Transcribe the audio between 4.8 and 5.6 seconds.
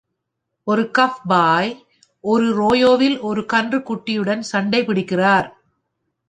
பிடிக்கிறார்.